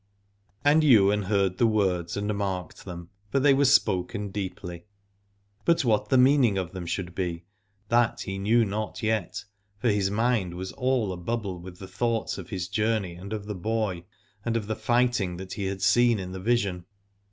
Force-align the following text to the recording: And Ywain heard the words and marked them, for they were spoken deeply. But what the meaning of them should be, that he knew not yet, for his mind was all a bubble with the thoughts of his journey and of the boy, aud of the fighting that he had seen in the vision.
And 0.65 0.83
Ywain 0.83 1.21
heard 1.21 1.59
the 1.59 1.67
words 1.67 2.17
and 2.17 2.35
marked 2.35 2.85
them, 2.85 3.11
for 3.29 3.39
they 3.39 3.53
were 3.53 3.65
spoken 3.65 4.31
deeply. 4.31 4.85
But 5.63 5.85
what 5.85 6.09
the 6.09 6.17
meaning 6.17 6.57
of 6.57 6.71
them 6.71 6.87
should 6.87 7.13
be, 7.13 7.45
that 7.89 8.21
he 8.21 8.39
knew 8.39 8.65
not 8.65 9.03
yet, 9.03 9.43
for 9.77 9.89
his 9.91 10.09
mind 10.09 10.55
was 10.55 10.71
all 10.71 11.13
a 11.13 11.17
bubble 11.17 11.59
with 11.59 11.77
the 11.77 11.87
thoughts 11.87 12.39
of 12.39 12.49
his 12.49 12.67
journey 12.67 13.13
and 13.13 13.31
of 13.31 13.45
the 13.45 13.53
boy, 13.53 14.05
aud 14.43 14.57
of 14.57 14.65
the 14.65 14.75
fighting 14.75 15.37
that 15.37 15.53
he 15.53 15.65
had 15.65 15.83
seen 15.83 16.17
in 16.17 16.31
the 16.31 16.39
vision. 16.39 16.85